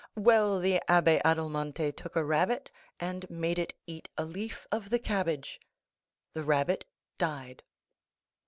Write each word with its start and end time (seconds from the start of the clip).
Well, 0.15 0.59
the 0.59 0.81
Abbé 0.89 1.21
Adelmonte 1.23 1.95
took 1.95 2.15
a 2.15 2.23
rabbit, 2.25 2.71
and 2.99 3.29
made 3.29 3.59
it 3.59 3.75
eat 3.85 4.09
a 4.17 4.25
leaf 4.25 4.65
of 4.71 4.89
the 4.89 4.97
cabbage. 4.97 5.59
The 6.33 6.41
rabbit 6.41 6.85
died. 7.19 7.61